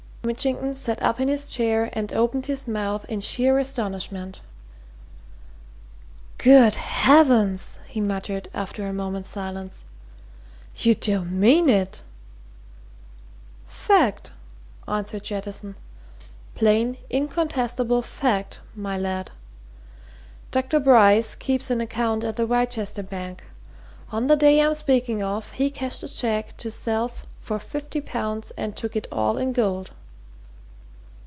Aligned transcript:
Mitchington 0.23 0.75
sat 0.75 1.01
up 1.01 1.19
in 1.19 1.27
his 1.29 1.51
chair 1.51 1.89
and 1.93 2.13
opened 2.13 2.45
his 2.45 2.67
mouth 2.67 3.05
in 3.09 3.21
sheer 3.21 3.57
astonishment. 3.57 4.39
"Good 6.37 6.75
heavens!" 6.75 7.79
he 7.87 7.99
muttered 8.01 8.47
after 8.53 8.85
a 8.85 8.93
moment's 8.93 9.29
silence. 9.29 9.83
"You 10.75 10.93
don't 10.93 11.31
mean 11.31 11.69
it?" 11.69 12.03
"Fact!" 13.65 14.31
answered 14.87 15.23
Jettison. 15.23 15.73
"Plain, 16.53 16.97
incontestable 17.09 18.03
fact, 18.03 18.59
my 18.75 18.99
lad. 18.99 19.31
Dr. 20.51 20.79
Bryce 20.79 21.33
keeps 21.33 21.71
an 21.71 21.81
account 21.81 22.23
at 22.23 22.35
the 22.35 22.45
Wrychester 22.45 23.01
bank. 23.01 23.45
On 24.11 24.27
the 24.27 24.35
day 24.37 24.59
I'm 24.61 24.75
speaking 24.75 25.23
of 25.23 25.53
he 25.53 25.71
cashed 25.71 26.03
a 26.03 26.07
cheque 26.07 26.55
to 26.57 26.69
self 26.69 27.25
for 27.39 27.57
fifty 27.57 28.01
pounds 28.01 28.51
and 28.55 28.75
took 28.75 28.95
it 28.95 29.07
all 29.11 29.39
in 29.39 29.51
gold." 29.51 29.89